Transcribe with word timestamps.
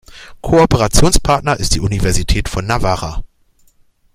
Kooperationspartner 0.41 1.59
ist 1.59 1.75
die 1.75 1.79
Universität 1.79 2.49
von 2.49 2.65
Navarra. 2.65 3.23